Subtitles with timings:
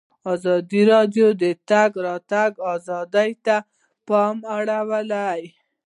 [0.33, 3.55] ازادي راډیو د د تګ راتګ ازادي ته
[4.07, 5.43] پام اړولی.